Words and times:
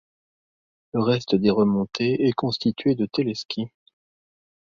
La 0.95 1.03
reste 1.03 1.35
des 1.35 1.51
remontées 1.51 2.27
est 2.27 2.31
constitué 2.31 2.95
de 2.95 3.05
téléskis. 3.05 3.67